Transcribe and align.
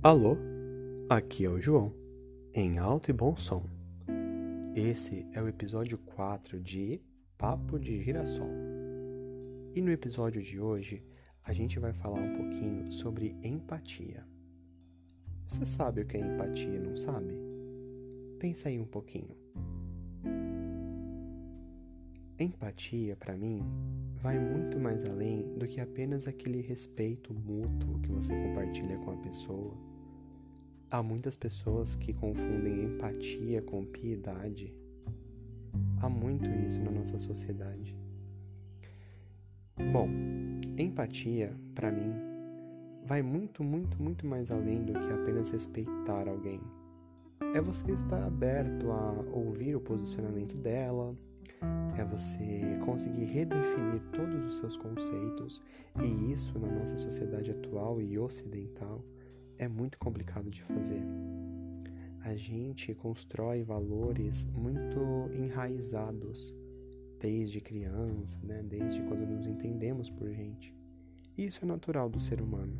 Alô, 0.00 0.36
aqui 1.10 1.44
é 1.44 1.48
o 1.48 1.60
João, 1.60 1.92
em 2.54 2.78
alto 2.78 3.10
e 3.10 3.12
bom 3.12 3.36
som. 3.36 3.64
Esse 4.72 5.26
é 5.32 5.42
o 5.42 5.48
episódio 5.48 5.98
4 5.98 6.60
de 6.60 7.00
Papo 7.36 7.80
de 7.80 8.00
Girassol. 8.04 8.48
E 9.74 9.82
no 9.82 9.90
episódio 9.90 10.40
de 10.40 10.60
hoje, 10.60 11.02
a 11.42 11.52
gente 11.52 11.80
vai 11.80 11.92
falar 11.92 12.20
um 12.20 12.36
pouquinho 12.36 12.92
sobre 12.92 13.34
empatia. 13.42 14.24
Você 15.48 15.66
sabe 15.66 16.02
o 16.02 16.06
que 16.06 16.16
é 16.16 16.20
empatia, 16.20 16.78
não 16.78 16.96
sabe? 16.96 17.34
Pensa 18.38 18.68
aí 18.68 18.78
um 18.78 18.86
pouquinho. 18.86 19.36
Empatia, 22.38 23.16
para 23.16 23.36
mim, 23.36 23.64
vai 24.22 24.38
muito 24.38 24.78
mais 24.78 25.04
além 25.04 25.42
do 25.58 25.66
que 25.66 25.80
apenas 25.80 26.28
aquele 26.28 26.60
respeito 26.60 27.34
mútuo 27.34 27.98
que 27.98 28.12
você 28.12 28.32
compartilha 28.32 28.96
com 28.98 29.10
a 29.10 29.16
pessoa. 29.16 29.87
Há 30.90 31.02
muitas 31.02 31.36
pessoas 31.36 31.94
que 31.94 32.14
confundem 32.14 32.84
empatia 32.84 33.60
com 33.60 33.84
piedade. 33.84 34.74
Há 36.00 36.08
muito 36.08 36.48
isso 36.66 36.80
na 36.80 36.90
nossa 36.90 37.18
sociedade. 37.18 37.94
Bom, 39.92 40.08
empatia, 40.78 41.54
para 41.74 41.92
mim, 41.92 42.14
vai 43.04 43.20
muito, 43.20 43.62
muito, 43.62 44.02
muito 44.02 44.26
mais 44.26 44.50
além 44.50 44.82
do 44.82 44.94
que 44.94 45.12
apenas 45.12 45.50
respeitar 45.50 46.26
alguém. 46.26 46.58
É 47.54 47.60
você 47.60 47.92
estar 47.92 48.24
aberto 48.24 48.90
a 48.90 49.12
ouvir 49.34 49.76
o 49.76 49.80
posicionamento 49.80 50.56
dela, 50.56 51.14
é 51.98 52.04
você 52.06 52.78
conseguir 52.86 53.24
redefinir 53.24 54.00
todos 54.12 54.42
os 54.46 54.58
seus 54.58 54.74
conceitos, 54.78 55.62
e 56.02 56.32
isso 56.32 56.58
na 56.58 56.68
nossa 56.68 56.96
sociedade 56.96 57.50
atual 57.50 58.00
e 58.00 58.18
ocidental 58.18 59.04
é 59.58 59.68
muito 59.68 59.98
complicado 59.98 60.50
de 60.50 60.62
fazer. 60.62 61.02
A 62.20 62.34
gente 62.36 62.94
constrói 62.94 63.62
valores 63.62 64.44
muito 64.54 65.00
enraizados 65.32 66.54
desde 67.20 67.60
criança, 67.60 68.38
né? 68.42 68.62
desde 68.62 69.02
quando 69.02 69.26
nos 69.26 69.46
entendemos 69.46 70.10
por 70.10 70.30
gente. 70.30 70.74
Isso 71.36 71.64
é 71.64 71.68
natural 71.68 72.08
do 72.08 72.20
ser 72.20 72.40
humano. 72.40 72.78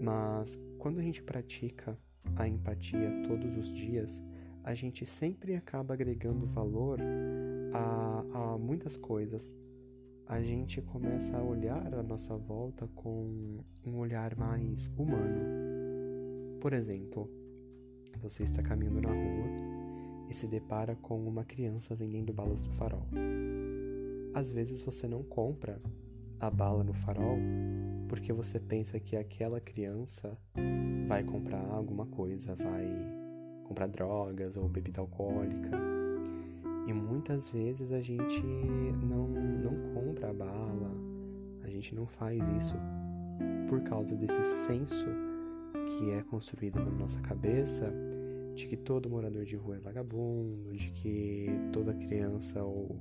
Mas 0.00 0.58
quando 0.78 0.98
a 0.98 1.02
gente 1.02 1.22
pratica 1.22 1.98
a 2.36 2.48
empatia 2.48 3.10
todos 3.26 3.56
os 3.56 3.72
dias, 3.72 4.22
a 4.62 4.74
gente 4.74 5.04
sempre 5.04 5.54
acaba 5.54 5.94
agregando 5.94 6.46
valor 6.46 6.98
a, 7.72 8.24
a 8.32 8.58
muitas 8.58 8.96
coisas. 8.96 9.54
A 10.26 10.40
gente 10.40 10.80
começa 10.80 11.36
a 11.36 11.42
olhar 11.42 11.92
a 11.92 12.02
nossa 12.02 12.34
volta 12.34 12.88
com 12.94 13.58
um 13.84 13.98
olhar 13.98 14.34
mais 14.36 14.90
humano. 14.96 16.58
Por 16.60 16.72
exemplo, 16.72 17.30
você 18.22 18.42
está 18.42 18.62
caminhando 18.62 19.02
na 19.02 19.10
rua 19.10 20.26
e 20.30 20.34
se 20.34 20.46
depara 20.46 20.96
com 20.96 21.22
uma 21.22 21.44
criança 21.44 21.94
vendendo 21.94 22.32
balas 22.32 22.62
no 22.62 22.72
farol. 22.72 23.06
Às 24.32 24.50
vezes 24.50 24.82
você 24.82 25.06
não 25.06 25.22
compra 25.22 25.78
a 26.40 26.50
bala 26.50 26.82
no 26.82 26.94
farol 26.94 27.38
porque 28.08 28.32
você 28.32 28.58
pensa 28.58 28.98
que 28.98 29.16
aquela 29.16 29.60
criança 29.60 30.38
vai 31.06 31.22
comprar 31.22 31.66
alguma 31.66 32.06
coisa, 32.06 32.54
vai 32.54 32.88
comprar 33.64 33.88
drogas 33.88 34.56
ou 34.56 34.70
bebida 34.70 35.02
alcoólica. 35.02 35.93
E 36.86 36.92
muitas 36.92 37.48
vezes 37.48 37.92
a 37.92 38.00
gente 38.00 38.42
não, 39.02 39.28
não 39.28 39.94
compra 39.94 40.30
a 40.30 40.32
bala, 40.34 40.90
a 41.62 41.68
gente 41.68 41.94
não 41.94 42.06
faz 42.06 42.46
isso 42.58 42.74
por 43.68 43.80
causa 43.82 44.14
desse 44.14 44.42
senso 44.42 45.06
que 45.86 46.10
é 46.10 46.22
construído 46.22 46.78
na 46.78 46.90
nossa 46.90 47.20
cabeça 47.20 47.92
de 48.54 48.66
que 48.66 48.76
todo 48.76 49.10
morador 49.10 49.44
de 49.44 49.56
rua 49.56 49.76
é 49.76 49.78
vagabundo, 49.78 50.76
de 50.76 50.90
que 50.90 51.48
toda 51.72 51.92
criança 51.94 52.62
ou 52.62 52.96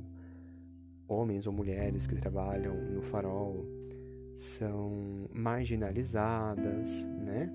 homens 1.08 1.46
ou 1.46 1.54
mulheres 1.54 2.08
que 2.08 2.16
trabalham 2.16 2.76
no 2.92 3.02
farol 3.02 3.66
são 4.36 5.30
marginalizadas, 5.32 7.06
né? 7.06 7.52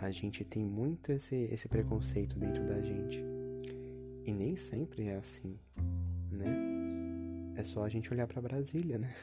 A 0.00 0.10
gente 0.10 0.44
tem 0.44 0.64
muito 0.64 1.10
esse, 1.10 1.34
esse 1.50 1.68
preconceito 1.68 2.38
dentro 2.38 2.64
da 2.66 2.80
gente. 2.80 3.33
E 4.24 4.32
nem 4.32 4.56
sempre 4.56 5.04
é 5.04 5.16
assim, 5.16 5.58
né? 6.30 6.56
É 7.56 7.64
só 7.64 7.84
a 7.84 7.88
gente 7.88 8.12
olhar 8.12 8.26
para 8.26 8.40
Brasília, 8.40 8.98
né? 8.98 9.14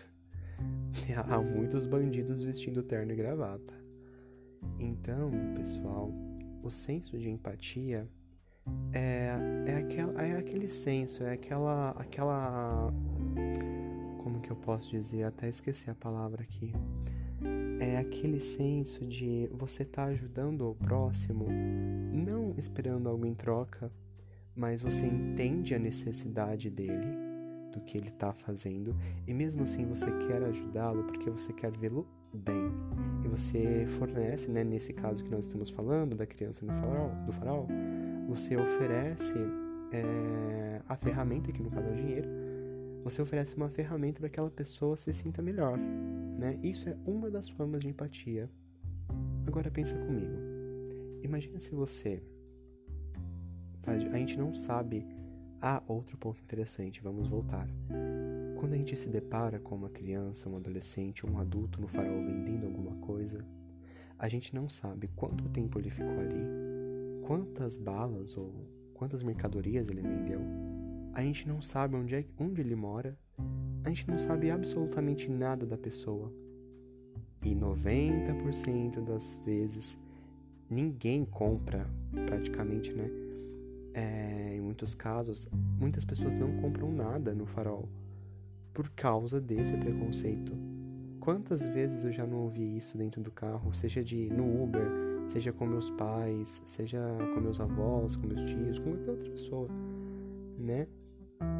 Há 1.27 1.41
muitos 1.41 1.85
bandidos 1.85 2.43
vestindo 2.43 2.83
terno 2.83 3.11
e 3.11 3.15
gravata. 3.15 3.73
Então, 4.79 5.31
pessoal, 5.55 6.11
o 6.61 6.69
senso 6.69 7.17
de 7.17 7.29
empatia 7.29 8.07
é, 8.93 9.33
é, 9.65 10.27
é 10.29 10.37
aquele 10.37 10.69
senso, 10.69 11.23
é 11.23 11.33
aquela, 11.33 11.91
aquela. 11.91 12.93
Como 14.23 14.39
que 14.39 14.51
eu 14.51 14.55
posso 14.55 14.91
dizer? 14.91 15.23
Até 15.23 15.49
esqueci 15.49 15.89
a 15.89 15.95
palavra 15.95 16.43
aqui. 16.43 16.73
É 17.79 17.97
aquele 17.97 18.39
senso 18.39 19.03
de 19.05 19.49
você 19.51 19.81
estar 19.81 20.05
tá 20.05 20.09
ajudando 20.09 20.69
o 20.69 20.75
próximo, 20.75 21.47
não 22.13 22.53
esperando 22.55 23.09
algo 23.09 23.25
em 23.25 23.33
troca, 23.33 23.91
mas 24.55 24.81
você 24.81 25.05
entende 25.05 25.73
a 25.73 25.79
necessidade 25.79 26.69
dele, 26.69 27.07
do 27.71 27.79
que 27.81 27.97
ele 27.97 28.09
está 28.09 28.33
fazendo, 28.33 28.95
e 29.25 29.33
mesmo 29.33 29.63
assim 29.63 29.85
você 29.85 30.11
quer 30.27 30.43
ajudá-lo 30.43 31.03
porque 31.03 31.29
você 31.29 31.53
quer 31.53 31.71
vê-lo 31.71 32.05
bem. 32.33 32.71
E 33.23 33.27
você 33.27 33.85
fornece, 33.97 34.49
né, 34.49 34.63
nesse 34.63 34.93
caso 34.93 35.23
que 35.23 35.29
nós 35.29 35.45
estamos 35.45 35.69
falando, 35.69 36.15
da 36.15 36.25
criança 36.25 36.65
no 36.65 36.73
farol, 36.73 37.11
do 37.25 37.31
farol, 37.31 37.67
você 38.27 38.55
oferece 38.55 39.35
é, 39.91 40.81
a 40.87 40.95
ferramenta, 40.95 41.51
que 41.51 41.61
no 41.61 41.69
caso 41.69 41.87
é 41.87 41.91
o 41.91 41.95
dinheiro, 41.95 42.29
você 43.03 43.21
oferece 43.21 43.55
uma 43.55 43.69
ferramenta 43.69 44.19
para 44.19 44.29
que 44.29 44.35
aquela 44.35 44.51
pessoa 44.51 44.95
se 44.95 45.11
sinta 45.13 45.41
melhor. 45.41 45.77
Né? 45.77 46.59
Isso 46.63 46.89
é 46.89 46.95
uma 47.05 47.29
das 47.29 47.49
formas 47.49 47.81
de 47.81 47.87
empatia. 47.87 48.49
Agora 49.47 49.71
pensa 49.71 49.97
comigo. 49.97 50.33
Imagina 51.23 51.59
se 51.59 51.73
você. 51.73 52.21
A 53.85 53.97
gente 53.97 54.37
não 54.37 54.53
sabe. 54.53 55.05
Ah, 55.59 55.81
outro 55.87 56.17
ponto 56.17 56.41
interessante, 56.41 57.01
vamos 57.01 57.27
voltar. 57.27 57.67
Quando 58.59 58.73
a 58.73 58.77
gente 58.77 58.95
se 58.95 59.07
depara 59.09 59.59
com 59.59 59.75
uma 59.75 59.89
criança, 59.89 60.49
um 60.49 60.57
adolescente, 60.57 61.25
um 61.25 61.37
adulto 61.37 61.79
no 61.79 61.87
farol 61.87 62.23
vendendo 62.23 62.65
alguma 62.65 62.95
coisa, 62.95 63.45
a 64.17 64.27
gente 64.27 64.55
não 64.55 64.69
sabe 64.69 65.07
quanto 65.15 65.49
tempo 65.49 65.79
ele 65.79 65.89
ficou 65.89 66.19
ali, 66.19 66.43
quantas 67.25 67.77
balas 67.77 68.35
ou 68.37 68.51
quantas 68.93 69.23
mercadorias 69.23 69.89
ele 69.89 70.01
vendeu. 70.01 70.41
A 71.13 71.21
gente 71.21 71.47
não 71.47 71.61
sabe 71.61 71.95
onde, 71.95 72.15
é, 72.15 72.25
onde 72.39 72.61
ele 72.61 72.75
mora. 72.75 73.17
A 73.83 73.89
gente 73.89 74.07
não 74.07 74.17
sabe 74.17 74.49
absolutamente 74.49 75.29
nada 75.29 75.65
da 75.65 75.77
pessoa. 75.77 76.31
E 77.43 77.55
90% 77.55 79.03
das 79.03 79.39
vezes 79.43 79.97
ninguém 80.69 81.25
compra, 81.25 81.85
praticamente, 82.27 82.93
né? 82.93 83.20
É, 83.93 84.55
em 84.55 84.61
muitos 84.61 84.95
casos, 84.95 85.47
muitas 85.79 86.05
pessoas 86.05 86.35
não 86.35 86.57
compram 86.57 86.91
nada 86.91 87.33
no 87.33 87.45
farol 87.45 87.89
por 88.73 88.89
causa 88.91 89.39
desse 89.39 89.75
preconceito. 89.75 90.53
Quantas 91.19 91.67
vezes 91.67 92.03
eu 92.03 92.11
já 92.11 92.25
não 92.25 92.39
ouvi 92.39 92.77
isso 92.77 92.97
dentro 92.97 93.21
do 93.21 93.31
carro, 93.31 93.73
seja 93.73 94.03
de 94.03 94.29
no 94.29 94.63
Uber, 94.63 94.87
seja 95.27 95.53
com 95.53 95.65
meus 95.65 95.89
pais, 95.91 96.61
seja 96.65 96.99
com 97.33 97.41
meus 97.41 97.59
avós, 97.59 98.15
com 98.15 98.27
meus 98.27 98.43
tios, 98.43 98.79
com 98.79 98.91
qualquer 98.91 99.11
outra 99.11 99.29
pessoa, 99.29 99.69
né? 100.57 100.87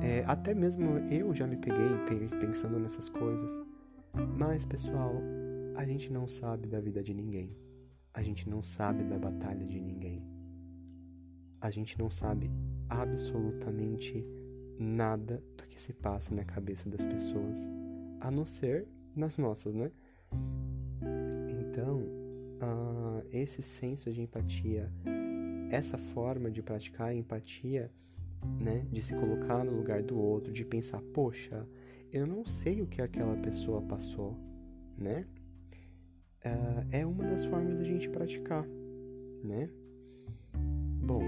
É, 0.02 0.24
até 0.26 0.54
mesmo 0.54 0.98
eu 1.10 1.34
já 1.34 1.46
me 1.46 1.58
peguei 1.58 2.28
pensando 2.40 2.80
nessas 2.80 3.10
coisas. 3.10 3.60
Mas, 4.38 4.66
pessoal, 4.66 5.14
a 5.76 5.86
gente 5.86 6.12
não 6.12 6.28
sabe 6.28 6.68
da 6.68 6.80
vida 6.80 7.04
de 7.04 7.14
ninguém. 7.14 7.56
A 8.14 8.22
gente 8.22 8.50
não 8.50 8.62
sabe 8.62 9.04
da 9.04 9.18
batalha 9.18 9.66
de 9.66 9.80
ninguém. 9.80 10.22
A 11.62 11.70
gente 11.70 11.98
não 11.98 12.10
sabe 12.10 12.50
absolutamente 12.90 14.26
nada 14.80 15.44
do 15.56 15.64
que 15.68 15.80
se 15.80 15.94
passa 15.94 16.34
na 16.34 16.44
cabeça 16.44 16.90
das 16.90 17.06
pessoas, 17.06 17.70
a 18.20 18.32
não 18.32 18.46
ser 18.46 18.88
nas 19.16 19.38
nossas, 19.38 19.76
né? 19.76 19.92
Então, 21.48 22.00
uh, 22.00 23.24
esse 23.32 23.62
senso 23.62 24.12
de 24.12 24.22
empatia, 24.22 24.92
essa 25.70 25.98
forma 25.98 26.50
de 26.50 26.64
praticar 26.64 27.10
a 27.10 27.14
empatia, 27.14 27.92
né, 28.60 28.86
de 28.92 29.00
se 29.00 29.14
colocar 29.14 29.64
no 29.64 29.72
lugar 29.72 30.02
do 30.02 30.18
outro, 30.20 30.52
de 30.52 30.66
pensar, 30.66 31.00
poxa, 31.14 31.66
eu 32.12 32.26
não 32.26 32.44
sei 32.44 32.82
o 32.82 32.88
que 32.88 33.02
aquela 33.02 33.38
pessoa 33.38 33.82
passou, 33.84 34.36
né? 34.98 35.26
Uh, 36.44 36.88
é 36.92 37.06
uma 37.06 37.24
das 37.24 37.46
formas 37.46 37.78
da 37.78 37.84
gente 37.84 38.10
praticar, 38.10 38.66
né? 39.44 39.70
Bom, 41.04 41.22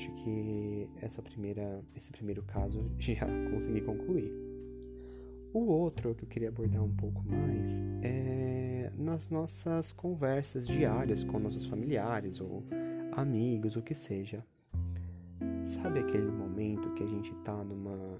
acho 0.00 0.10
que 0.12 0.88
essa 1.02 1.20
primeira, 1.20 1.84
esse 1.94 2.10
primeiro 2.10 2.42
caso 2.42 2.90
já 2.98 3.26
consegui 3.50 3.82
concluir. 3.82 4.32
O 5.52 5.66
outro 5.66 6.14
que 6.14 6.24
eu 6.24 6.28
queria 6.28 6.48
abordar 6.48 6.82
um 6.82 6.94
pouco 6.94 7.22
mais 7.22 7.82
é 8.02 8.90
nas 8.96 9.28
nossas 9.28 9.92
conversas 9.92 10.66
diárias 10.66 11.22
com 11.24 11.38
nossos 11.38 11.66
familiares 11.66 12.40
ou 12.40 12.64
amigos, 13.12 13.76
o 13.76 13.82
que 13.82 13.94
seja. 13.94 14.44
Sabe 15.64 15.98
aquele 16.00 16.30
momento 16.30 16.92
que 16.94 17.02
a 17.02 17.06
gente 17.06 17.34
tá 17.44 17.64
numa 17.64 18.18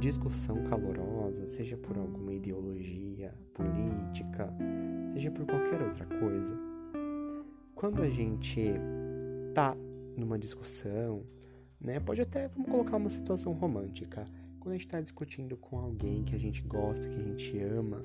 discussão 0.00 0.64
calorosa, 0.64 1.46
seja 1.46 1.76
por 1.76 1.96
alguma 1.96 2.32
ideologia 2.34 3.32
política, 3.54 4.52
seja 5.12 5.30
por 5.30 5.46
qualquer 5.46 5.80
outra 5.80 6.06
coisa? 6.06 6.58
Quando 7.74 8.02
a 8.02 8.10
gente 8.10 8.72
tá 9.54 9.76
numa 10.18 10.38
discussão, 10.38 11.24
né? 11.80 12.00
Pode 12.00 12.20
até, 12.20 12.48
vamos 12.48 12.70
colocar 12.70 12.96
uma 12.96 13.10
situação 13.10 13.52
romântica. 13.52 14.26
Quando 14.60 14.74
a 14.74 14.76
gente 14.76 14.86
está 14.86 15.00
discutindo 15.00 15.56
com 15.56 15.78
alguém 15.78 16.24
que 16.24 16.34
a 16.34 16.38
gente 16.38 16.62
gosta, 16.62 17.08
que 17.08 17.16
a 17.16 17.22
gente 17.22 17.58
ama 17.58 18.04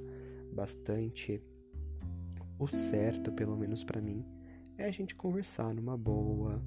bastante, 0.54 1.42
o 2.60 2.68
certo, 2.68 3.32
pelo 3.32 3.58
menos 3.58 3.84
para 3.84 4.00
mim, 4.00 4.24
é 4.78 4.86
a 4.86 4.92
gente 4.92 5.16
conversar 5.16 5.74
numa 5.74 5.98
boa, 5.98 6.62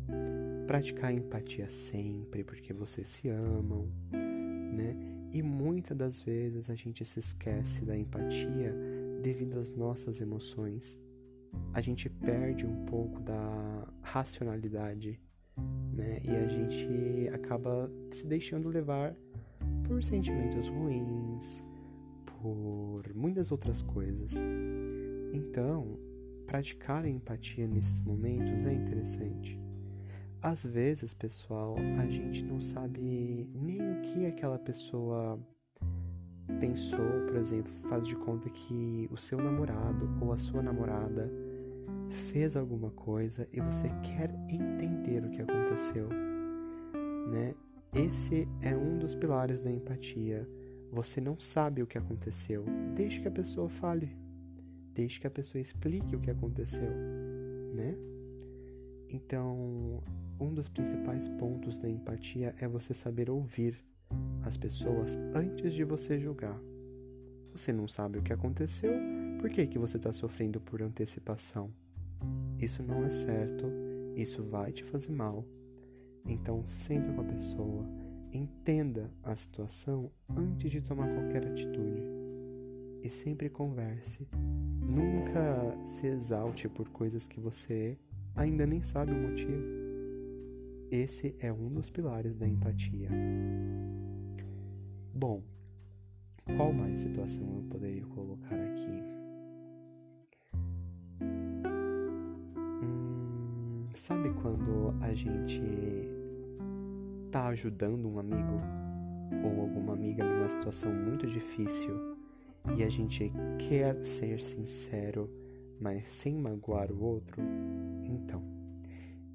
praticar 0.66 1.12
empatia 1.12 1.68
sempre, 1.70 2.44
porque 2.44 2.72
vocês 2.72 3.08
se 3.08 3.28
amam, 3.28 3.88
né? 4.12 4.96
E 5.32 5.42
muitas 5.42 5.96
das 5.96 6.20
vezes 6.20 6.70
a 6.70 6.74
gente 6.74 7.04
se 7.04 7.18
esquece 7.18 7.84
da 7.84 7.96
empatia 7.96 8.74
devido 9.22 9.58
às 9.58 9.72
nossas 9.72 10.20
emoções. 10.20 10.98
A 11.72 11.80
gente 11.80 12.08
perde 12.08 12.66
um 12.66 12.84
pouco 12.84 13.20
da 13.20 13.88
racionalidade, 14.02 15.20
né? 15.96 16.20
E 16.22 16.30
a 16.30 16.46
gente 16.46 17.28
acaba 17.32 17.90
se 18.12 18.26
deixando 18.26 18.68
levar 18.68 19.16
por 19.86 20.02
sentimentos 20.04 20.68
ruins, 20.68 21.62
por 22.24 23.02
muitas 23.14 23.50
outras 23.50 23.82
coisas. 23.82 24.34
Então, 25.32 25.98
praticar 26.46 27.04
a 27.04 27.08
empatia 27.08 27.66
nesses 27.66 28.00
momentos 28.00 28.64
é 28.64 28.72
interessante. 28.72 29.58
Às 30.42 30.64
vezes, 30.64 31.14
pessoal, 31.14 31.76
a 31.98 32.06
gente 32.06 32.44
não 32.44 32.60
sabe 32.60 33.48
nem 33.54 33.80
o 33.80 34.02
que 34.02 34.26
aquela 34.26 34.58
pessoa 34.58 35.40
pensou, 36.60 37.26
por 37.26 37.36
exemplo, 37.36 37.72
faz 37.88 38.06
de 38.06 38.14
conta 38.14 38.48
que 38.48 39.08
o 39.10 39.16
seu 39.16 39.38
namorado 39.38 40.08
ou 40.20 40.32
a 40.32 40.36
sua 40.36 40.62
namorada 40.62 41.30
fez 42.10 42.56
alguma 42.56 42.90
coisa 42.90 43.48
e 43.52 43.60
você 43.60 43.88
quer 44.02 44.30
entender 44.48 45.24
o 45.24 45.30
que 45.30 45.42
aconteceu, 45.42 46.08
né? 47.30 47.54
Esse 47.94 48.46
é 48.60 48.76
um 48.76 48.98
dos 48.98 49.14
pilares 49.14 49.60
da 49.60 49.70
empatia. 49.70 50.46
Você 50.92 51.20
não 51.20 51.38
sabe 51.40 51.82
o 51.82 51.86
que 51.86 51.96
aconteceu. 51.96 52.64
Deixe 52.94 53.20
que 53.20 53.28
a 53.28 53.30
pessoa 53.30 53.68
fale. 53.68 54.16
Deixe 54.92 55.20
que 55.20 55.26
a 55.26 55.30
pessoa 55.30 55.60
explique 55.60 56.14
o 56.14 56.20
que 56.20 56.30
aconteceu, 56.30 56.90
né? 57.74 57.94
Então, 59.08 60.02
um 60.38 60.52
dos 60.52 60.68
principais 60.68 61.28
pontos 61.28 61.78
da 61.78 61.88
empatia 61.88 62.54
é 62.58 62.68
você 62.68 62.92
saber 62.92 63.30
ouvir 63.30 63.78
as 64.42 64.56
pessoas 64.56 65.16
antes 65.34 65.74
de 65.74 65.84
você 65.84 66.18
julgar. 66.18 66.58
Você 67.52 67.72
não 67.72 67.88
sabe 67.88 68.18
o 68.18 68.22
que 68.22 68.32
aconteceu, 68.32 68.92
por 69.40 69.50
que, 69.50 69.66
que 69.66 69.78
você 69.78 69.96
está 69.96 70.12
sofrendo 70.12 70.60
por 70.60 70.82
antecipação? 70.82 71.70
Isso 72.58 72.82
não 72.82 73.04
é 73.04 73.10
certo, 73.10 73.66
isso 74.14 74.42
vai 74.42 74.72
te 74.72 74.82
fazer 74.84 75.12
mal. 75.12 75.44
Então, 76.24 76.66
senta 76.66 77.12
com 77.12 77.20
a 77.20 77.24
pessoa, 77.24 77.86
entenda 78.32 79.10
a 79.22 79.36
situação 79.36 80.10
antes 80.36 80.70
de 80.70 80.80
tomar 80.80 81.08
qualquer 81.14 81.46
atitude. 81.46 82.02
E 83.02 83.08
sempre 83.08 83.48
converse. 83.48 84.26
Nunca 84.80 85.76
se 85.84 86.06
exalte 86.06 86.68
por 86.68 86.88
coisas 86.88 87.28
que 87.28 87.38
você 87.38 87.96
ainda 88.34 88.66
nem 88.66 88.82
sabe 88.82 89.12
o 89.12 89.28
motivo. 89.28 89.86
Esse 90.90 91.34
é 91.38 91.52
um 91.52 91.68
dos 91.68 91.90
pilares 91.90 92.36
da 92.36 92.46
empatia. 92.46 93.08
Bom, 95.12 95.42
qual 96.56 96.72
mais 96.72 97.00
situação 97.00 97.42
eu 97.56 97.62
poderia 97.68 98.04
colocar 98.06 98.54
aqui? 98.54 99.05
Sabe 103.96 104.30
quando 104.42 104.94
a 105.00 105.14
gente 105.14 105.62
tá 107.32 107.46
ajudando 107.46 108.06
um 108.06 108.18
amigo 108.18 108.60
ou 109.42 109.62
alguma 109.62 109.94
amiga 109.94 110.22
numa 110.22 110.48
situação 110.48 110.92
muito 110.92 111.26
difícil 111.26 112.16
e 112.76 112.84
a 112.84 112.90
gente 112.90 113.32
quer 113.58 114.04
ser 114.04 114.40
sincero, 114.40 115.30
mas 115.80 116.08
sem 116.10 116.36
magoar 116.36 116.92
o 116.92 117.02
outro? 117.02 117.42
Então, 118.04 118.42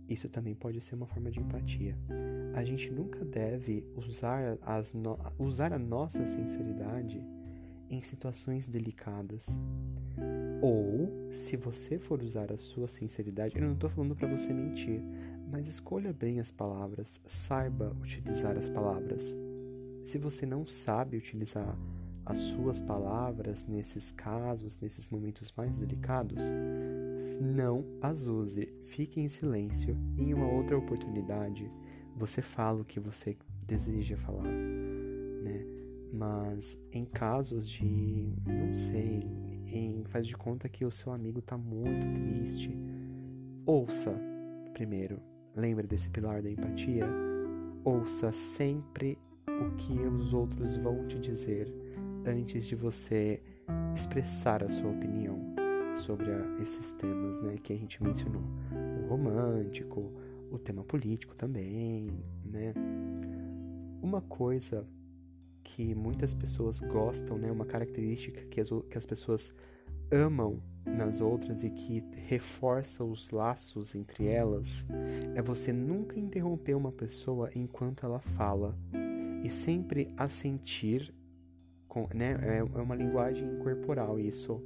isso 0.08 0.30
também 0.30 0.54
pode 0.54 0.80
ser 0.80 0.94
uma 0.94 1.08
forma 1.08 1.32
de 1.32 1.40
empatia. 1.40 1.98
A 2.54 2.64
gente 2.64 2.92
nunca 2.92 3.26
deve 3.26 3.84
usar, 3.96 4.60
as 4.62 4.94
no... 4.94 5.18
usar 5.40 5.74
a 5.74 5.80
nossa 5.80 6.26
sinceridade 6.28 7.22
em 7.90 8.02
situações 8.04 8.70
delicadas. 8.70 9.48
Ou, 10.62 11.32
se 11.32 11.58
você 11.58 11.98
for 11.98 12.22
usar 12.22 12.52
a 12.52 12.58
sua 12.58 12.88
sinceridade, 12.88 13.58
eu 13.58 13.64
não 13.64 13.74
estou 13.74 13.90
falando 13.90 14.16
para 14.16 14.28
você 14.28 14.54
mentir, 14.54 15.02
mas 15.52 15.68
escolha 15.68 16.14
bem 16.14 16.40
as 16.40 16.52
palavras, 16.52 17.20
saiba 17.26 17.96
utilizar 18.00 18.56
as 18.58 18.70
palavras. 18.70 19.36
Se 20.06 20.18
você 20.20 20.46
não 20.46 20.66
sabe 20.66 21.18
utilizar 21.18 21.76
as 22.26 22.40
suas 22.40 22.80
palavras 22.80 23.66
nesses 23.66 24.12
casos, 24.12 24.80
nesses 24.80 25.10
momentos 25.10 25.52
mais 25.58 25.80
delicados, 25.80 26.44
não 27.42 27.84
as 28.02 28.28
use. 28.28 28.72
Fique 28.84 29.20
em 29.20 29.28
silêncio. 29.28 29.98
Em 30.16 30.34
uma 30.34 30.48
outra 30.48 30.78
oportunidade, 30.78 31.70
você 32.16 32.42
fala 32.42 32.82
o 32.82 32.86
que 32.86 33.00
você 33.00 33.36
deseja 33.66 34.16
falar, 34.18 34.44
né? 34.44 35.66
Mas 36.14 36.78
em 36.92 37.06
casos 37.06 37.68
de, 37.68 38.36
não 38.46 38.76
sei, 38.76 39.26
em 39.72 40.04
faz 40.06 40.28
de 40.28 40.36
conta 40.36 40.70
que 40.70 40.86
o 40.86 40.92
seu 40.92 41.12
amigo 41.12 41.40
está 41.40 41.58
muito 41.58 42.06
triste, 42.14 42.76
ouça 43.66 44.14
primeiro. 44.74 45.20
Lembre 45.56 45.86
desse 45.86 46.10
pilar 46.10 46.42
da 46.42 46.50
empatia? 46.50 47.06
Ouça 47.84 48.32
sempre 48.32 49.18
o 49.48 49.76
que 49.76 49.94
os 49.94 50.34
outros 50.34 50.76
vão 50.78 51.08
te 51.08 51.20
dizer 51.20 51.72
antes 52.26 52.66
de 52.66 52.76
você 52.76 53.42
expressar 53.94 54.64
a 54.64 54.70
sua 54.70 54.90
opinião 54.90 55.38
sobre 55.94 56.32
a, 56.32 56.62
esses 56.62 56.92
temas, 56.94 57.40
né, 57.40 57.58
que 57.62 57.74
a 57.74 57.76
gente 57.76 58.02
mencionou. 58.02 58.44
O 59.04 59.08
romântico, 59.10 60.12
o 60.52 60.58
tema 60.58 60.84
político 60.84 61.36
também, 61.36 62.10
né? 62.46 62.74
Uma 64.02 64.22
coisa 64.22 64.86
que 65.64 65.96
muitas 65.96 66.34
pessoas 66.34 66.80
gostam, 66.80 67.38
né? 67.38 67.52
Uma 67.52 67.66
característica 67.66 68.42
que 68.46 68.60
as, 68.60 68.70
que 68.90 68.98
as 68.98 69.06
pessoas 69.06 69.54
amam 70.12 70.62
nas 70.86 71.22
outras 71.22 71.64
e 71.64 71.70
que 71.70 72.04
reforça 72.28 73.04
os 73.04 73.30
laços 73.30 73.96
entre 73.96 74.28
elas 74.28 74.86
é 75.36 75.42
você 75.42 75.72
nunca 75.72 76.20
interromper 76.20 76.76
uma 76.76 76.92
pessoa 76.92 77.50
enquanto 77.56 78.06
ela 78.06 78.20
fala 78.20 78.76
e 79.44 79.50
sempre 79.50 80.14
assentir 80.18 81.14
com, 81.88 82.08
né? 82.14 82.38
É, 82.42 82.58
é 82.60 82.82
uma 82.82 82.96
linguagem 82.96 83.58
corporal 83.60 84.20
isso. 84.20 84.62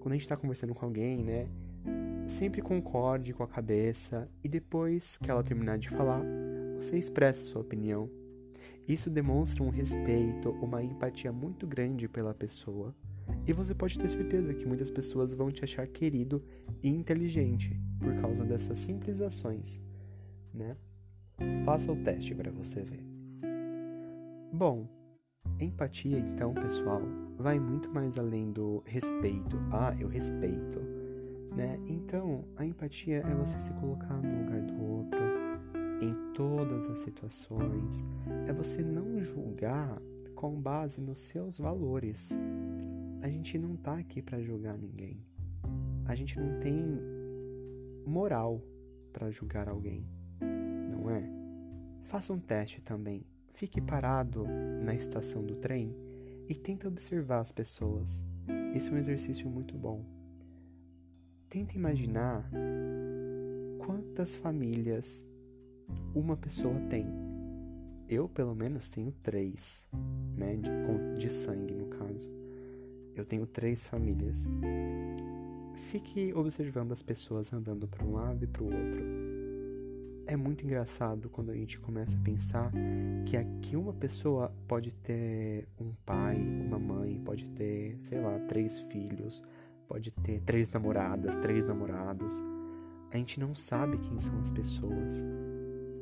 Quando 0.00 0.12
a 0.12 0.16
gente 0.16 0.22
está 0.22 0.36
conversando 0.36 0.74
com 0.74 0.84
alguém, 0.84 1.22
né? 1.22 1.48
Sempre 2.26 2.62
concorde 2.62 3.32
com 3.32 3.42
a 3.42 3.48
cabeça 3.48 4.28
e 4.42 4.48
depois 4.48 5.18
que 5.18 5.30
ela 5.30 5.42
terminar 5.42 5.78
de 5.78 5.90
falar, 5.90 6.22
você 6.76 6.96
expressa 6.96 7.44
sua 7.44 7.60
opinião 7.60 8.08
isso 8.86 9.08
demonstra 9.08 9.62
um 9.62 9.70
respeito, 9.70 10.50
uma 10.62 10.82
empatia 10.82 11.32
muito 11.32 11.66
grande 11.66 12.08
pela 12.08 12.34
pessoa. 12.34 12.94
E 13.46 13.52
você 13.52 13.74
pode 13.74 13.98
ter 13.98 14.08
certeza 14.08 14.52
que 14.52 14.66
muitas 14.66 14.90
pessoas 14.90 15.32
vão 15.32 15.50
te 15.50 15.64
achar 15.64 15.86
querido 15.86 16.42
e 16.82 16.88
inteligente 16.88 17.80
por 17.98 18.14
causa 18.20 18.44
dessas 18.44 18.78
simples 18.78 19.20
ações, 19.20 19.80
né? 20.52 20.76
Faça 21.64 21.90
o 21.90 21.96
teste 21.96 22.34
para 22.34 22.50
você 22.50 22.82
ver. 22.82 23.04
Bom, 24.52 24.86
empatia 25.58 26.18
então, 26.18 26.54
pessoal, 26.54 27.02
vai 27.36 27.58
muito 27.58 27.90
mais 27.92 28.16
além 28.18 28.52
do 28.52 28.82
respeito. 28.86 29.56
Ah, 29.72 29.94
eu 29.98 30.08
respeito, 30.08 30.80
né? 31.56 31.78
Então, 31.86 32.44
a 32.56 32.64
empatia 32.64 33.18
é 33.18 33.34
você 33.34 33.58
se 33.58 33.72
colocar 33.74 34.14
no 34.14 34.44
lugar 34.44 34.60
do 34.62 34.84
outro, 34.84 35.18
em 36.04 36.32
todas 36.32 36.86
as 36.88 36.98
situações 37.00 38.04
é 38.46 38.52
você 38.52 38.82
não 38.82 39.20
julgar 39.20 40.00
com 40.34 40.60
base 40.60 41.00
nos 41.00 41.18
seus 41.18 41.58
valores. 41.58 42.30
A 43.22 43.28
gente 43.28 43.58
não 43.58 43.76
tá 43.76 43.96
aqui 43.96 44.20
para 44.20 44.42
julgar 44.42 44.76
ninguém. 44.76 45.24
A 46.06 46.14
gente 46.14 46.38
não 46.38 46.60
tem 46.60 46.84
moral 48.06 48.62
para 49.12 49.30
julgar 49.30 49.68
alguém, 49.68 50.04
não 50.90 51.08
é? 51.08 51.22
Faça 52.02 52.32
um 52.32 52.38
teste 52.38 52.82
também. 52.82 53.24
Fique 53.54 53.80
parado 53.80 54.46
na 54.84 54.94
estação 54.94 55.42
do 55.42 55.54
trem 55.56 55.96
e 56.48 56.54
tente 56.54 56.86
observar 56.86 57.40
as 57.40 57.52
pessoas. 57.52 58.22
Esse 58.74 58.90
é 58.90 58.92
um 58.92 58.98
exercício 58.98 59.48
muito 59.48 59.74
bom. 59.76 60.04
tenta 61.48 61.76
imaginar 61.76 62.50
quantas 63.78 64.34
famílias 64.34 65.24
uma 66.14 66.36
pessoa 66.36 66.74
tem. 66.88 67.06
Eu, 68.08 68.28
pelo 68.28 68.54
menos, 68.54 68.88
tenho 68.88 69.12
três, 69.22 69.86
né? 70.36 70.56
De, 70.56 71.18
de 71.18 71.30
sangue, 71.30 71.74
no 71.74 71.86
caso. 71.86 72.30
Eu 73.14 73.24
tenho 73.24 73.46
três 73.46 73.86
famílias. 73.86 74.46
Fique 75.74 76.32
observando 76.34 76.92
as 76.92 77.02
pessoas 77.02 77.52
andando 77.52 77.86
para 77.86 78.04
um 78.04 78.12
lado 78.12 78.44
e 78.44 78.46
para 78.46 78.62
o 78.62 78.66
outro. 78.66 79.24
É 80.26 80.36
muito 80.36 80.64
engraçado 80.64 81.28
quando 81.28 81.50
a 81.50 81.54
gente 81.54 81.78
começa 81.78 82.16
a 82.16 82.20
pensar 82.20 82.72
que 83.26 83.36
aqui 83.36 83.76
uma 83.76 83.92
pessoa 83.92 84.50
pode 84.66 84.90
ter 84.90 85.68
um 85.78 85.92
pai, 86.04 86.36
uma 86.36 86.78
mãe, 86.78 87.20
pode 87.24 87.46
ter, 87.48 87.98
sei 88.04 88.20
lá, 88.20 88.38
três 88.48 88.80
filhos, 88.90 89.42
pode 89.86 90.10
ter 90.10 90.40
três 90.40 90.70
namoradas, 90.70 91.36
três 91.36 91.66
namorados. 91.66 92.42
A 93.10 93.16
gente 93.18 93.38
não 93.38 93.54
sabe 93.54 93.98
quem 93.98 94.18
são 94.18 94.40
as 94.40 94.50
pessoas. 94.50 94.93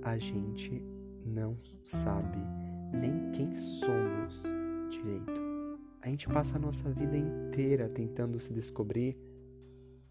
A 0.02 0.18
gente 0.18 0.84
não 1.24 1.56
sabe 1.84 2.38
nem 2.92 3.30
quem 3.32 3.54
somos 3.54 4.42
direito. 4.90 5.40
A 6.00 6.08
gente 6.08 6.28
passa 6.28 6.56
a 6.56 6.60
nossa 6.60 6.90
vida 6.90 7.16
inteira 7.16 7.88
tentando 7.88 8.40
se 8.40 8.52
descobrir 8.52 9.16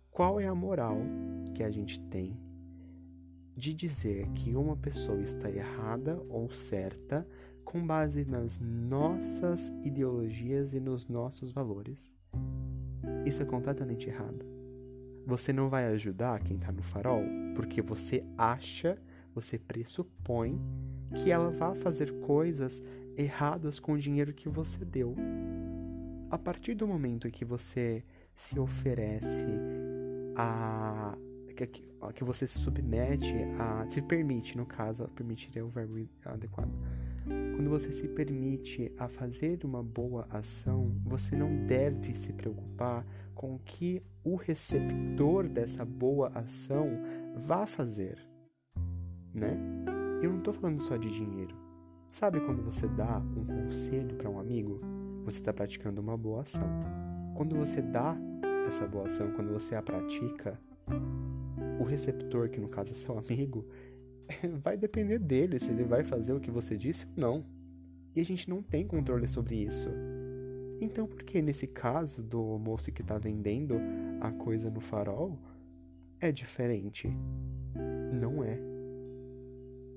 qual 0.09 0.39
é 0.39 0.47
a 0.47 0.55
moral 0.55 0.97
que 1.53 1.63
a 1.63 1.69
gente 1.69 1.99
tem 2.07 2.39
de 3.55 3.73
dizer 3.73 4.29
que 4.29 4.55
uma 4.55 4.77
pessoa 4.77 5.21
está 5.21 5.49
errada 5.49 6.21
ou 6.29 6.49
certa 6.49 7.27
com 7.63 7.85
base 7.85 8.25
nas 8.25 8.59
nossas 8.59 9.69
ideologias 9.83 10.73
e 10.73 10.79
nos 10.79 11.07
nossos 11.07 11.51
valores. 11.51 12.11
Isso 13.25 13.41
é 13.41 13.45
completamente 13.45 14.09
errado. 14.09 14.45
Você 15.25 15.53
não 15.53 15.69
vai 15.69 15.85
ajudar 15.87 16.41
quem 16.41 16.57
está 16.57 16.71
no 16.71 16.81
farol 16.81 17.23
porque 17.55 17.81
você 17.81 18.23
acha, 18.37 18.97
você 19.33 19.57
pressupõe 19.57 20.59
que 21.15 21.31
ela 21.31 21.51
vai 21.51 21.75
fazer 21.75 22.11
coisas 22.19 22.81
erradas 23.17 23.79
com 23.79 23.93
o 23.93 23.97
dinheiro 23.97 24.33
que 24.33 24.47
você 24.47 24.83
deu 24.85 25.15
a 26.29 26.37
partir 26.37 26.73
do 26.73 26.87
momento 26.87 27.29
que 27.29 27.43
você 27.43 28.03
se 28.37 28.57
oferece 28.57 29.45
a 30.35 31.17
que, 31.67 31.67
que 32.13 32.23
você 32.23 32.47
se 32.47 32.57
submete 32.57 33.35
a 33.59 33.85
se 33.87 34.01
permite, 34.01 34.57
no 34.57 34.65
caso, 34.65 35.07
permitir 35.09 35.57
é 35.57 35.61
o 35.61 35.67
verbo 35.67 36.07
adequado. 36.25 36.71
Quando 37.55 37.69
você 37.69 37.91
se 37.91 38.07
permite 38.07 38.91
a 38.97 39.07
fazer 39.07 39.59
uma 39.63 39.83
boa 39.83 40.25
ação, 40.31 40.95
você 41.03 41.35
não 41.35 41.65
deve 41.67 42.15
se 42.15 42.33
preocupar 42.33 43.05
com 43.35 43.55
o 43.55 43.59
que 43.59 44.01
o 44.23 44.35
receptor 44.35 45.47
dessa 45.47 45.85
boa 45.85 46.29
ação 46.33 46.89
vá 47.35 47.67
fazer, 47.67 48.17
né? 49.33 49.57
Eu 50.21 50.31
não 50.31 50.39
estou 50.39 50.53
falando 50.53 50.79
só 50.81 50.97
de 50.97 51.09
dinheiro. 51.09 51.55
Sabe 52.11 52.39
quando 52.41 52.61
você 52.61 52.87
dá 52.87 53.19
um 53.19 53.45
conselho 53.45 54.15
para 54.15 54.29
um 54.29 54.39
amigo? 54.39 54.79
você 55.23 55.39
está 55.39 55.53
praticando 55.53 56.01
uma 56.01 56.17
boa 56.17 56.41
ação. 56.41 56.67
Quando 57.35 57.55
você 57.55 57.81
dá 57.81 58.17
essa 58.67 58.87
boa 58.87 59.07
ação, 59.07 59.31
quando 59.31 59.51
você 59.51 59.75
a 59.75 59.81
pratica, 59.81 60.59
o 61.79 61.83
receptor, 61.83 62.49
que 62.49 62.59
no 62.59 62.67
caso 62.67 62.91
é 62.91 62.95
seu 62.95 63.17
amigo, 63.17 63.65
vai 64.63 64.77
depender 64.77 65.19
dele 65.19 65.59
se 65.59 65.71
ele 65.71 65.83
vai 65.83 66.03
fazer 66.03 66.33
o 66.33 66.39
que 66.39 66.51
você 66.51 66.77
disse 66.77 67.05
ou 67.05 67.11
não. 67.15 67.45
E 68.15 68.19
a 68.19 68.25
gente 68.25 68.49
não 68.49 68.61
tem 68.61 68.85
controle 68.85 69.27
sobre 69.27 69.55
isso. 69.55 69.89
Então, 70.81 71.07
por 71.07 71.23
que 71.23 71.41
nesse 71.41 71.67
caso 71.67 72.23
do 72.23 72.57
moço 72.57 72.91
que 72.91 73.01
está 73.01 73.17
vendendo 73.17 73.75
a 74.19 74.31
coisa 74.31 74.69
no 74.69 74.81
farol 74.81 75.37
é 76.19 76.31
diferente? 76.31 77.07
Não 78.11 78.43
é. 78.43 78.70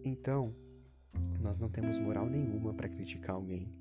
Então, 0.04 0.54
nós 1.40 1.58
não 1.58 1.68
temos 1.68 1.98
moral 1.98 2.26
nenhuma 2.26 2.74
para 2.74 2.88
criticar 2.88 3.34
alguém 3.34 3.72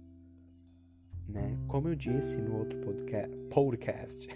né? 1.27 1.57
Como 1.67 1.87
eu 1.87 1.95
disse 1.95 2.37
no 2.37 2.57
outro 2.57 2.77
podcast, 3.49 4.27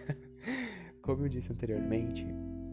como 1.02 1.26
eu 1.26 1.30
disse 1.30 1.52
anteriormente, 1.52 2.26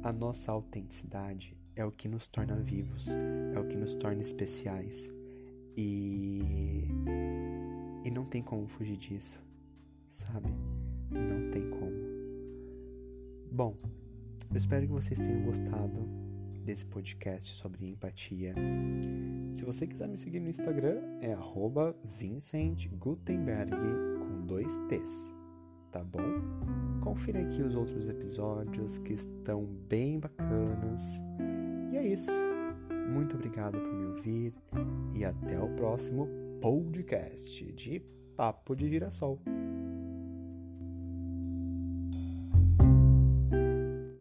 a 0.02 0.12
nossa 0.12 0.52
autenticidade 0.52 1.56
é 1.76 1.85
o 1.85 1.90
que 1.90 2.09
nos 2.09 2.26
torna 2.26 2.56
vivos, 2.56 3.09
é 3.54 3.59
o 3.59 3.66
que 3.66 3.76
nos 3.76 3.94
torna 3.94 4.23
especiais. 4.23 5.11
E 5.76 6.88
e 8.04 8.11
não 8.11 8.25
tem 8.26 8.42
como 8.42 8.66
fugir 8.66 8.99
disso, 8.99 9.42
sabe? 10.11 10.49
Não 11.11 11.50
tem 11.50 11.71
como. 11.71 12.04
Bom, 13.50 13.76
eu 14.50 14.56
espero 14.56 14.87
que 14.87 14.92
vocês 14.92 15.18
tenham 15.18 15.42
gostado 15.42 16.06
desse 16.64 16.87
podcast 16.87 17.54
sobre 17.56 17.87
empatia. 17.87 18.54
Se 19.52 19.64
você 19.64 19.87
quiser 19.87 20.09
me 20.09 20.16
seguir 20.16 20.40
no 20.40 20.49
Instagram, 20.49 21.00
é 21.21 21.37
@vincentgutenberg 22.18 23.71
com 24.18 24.47
dois 24.47 24.76
T's, 24.88 25.33
tá 25.92 26.02
bom? 26.02 26.23
Confira 27.02 27.40
aqui 27.40 27.62
os 27.62 27.75
outros 27.75 28.09
episódios 28.09 28.99
que 28.99 29.12
estão 29.12 29.64
bem 29.88 30.18
bacanas. 30.18 31.21
E 31.92 31.97
é 31.97 32.06
isso. 32.06 32.33
Muito 33.12 33.37
obrigado 33.37 33.78
por 33.78 33.92
me 33.92 34.06
ouvir 34.06 34.54
e 35.14 35.25
até 35.25 35.61
o 35.61 35.68
próximo 35.76 36.26
podcast 36.61 37.73
de 37.73 38.02
Papo 38.37 38.75
de 38.75 38.88
Girassol. 38.88 39.38